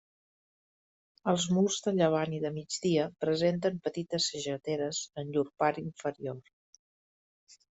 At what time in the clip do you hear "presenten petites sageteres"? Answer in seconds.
3.25-5.03